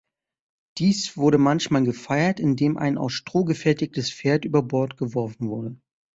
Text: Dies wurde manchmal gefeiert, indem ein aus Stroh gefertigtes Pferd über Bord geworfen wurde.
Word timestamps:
Dies 0.79 1.15
wurde 1.15 1.37
manchmal 1.37 1.83
gefeiert, 1.83 2.39
indem 2.39 2.75
ein 2.75 2.97
aus 2.97 3.13
Stroh 3.13 3.45
gefertigtes 3.45 4.09
Pferd 4.11 4.45
über 4.45 4.63
Bord 4.63 4.97
geworfen 4.97 5.47
wurde. 5.47 5.79